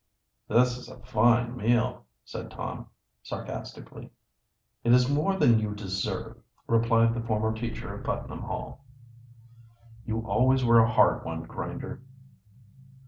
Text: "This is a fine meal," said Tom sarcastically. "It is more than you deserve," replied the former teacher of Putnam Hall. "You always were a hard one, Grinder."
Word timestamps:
"This 0.47 0.77
is 0.79 0.89
a 0.89 0.97
fine 0.97 1.55
meal," 1.55 2.07
said 2.25 2.49
Tom 2.49 2.87
sarcastically. 3.21 4.09
"It 4.83 4.93
is 4.93 5.07
more 5.07 5.37
than 5.37 5.59
you 5.59 5.75
deserve," 5.75 6.41
replied 6.65 7.13
the 7.13 7.21
former 7.21 7.53
teacher 7.53 7.93
of 7.93 8.03
Putnam 8.03 8.41
Hall. 8.41 8.83
"You 10.03 10.25
always 10.25 10.65
were 10.65 10.79
a 10.79 10.91
hard 10.91 11.23
one, 11.23 11.43
Grinder." 11.43 12.01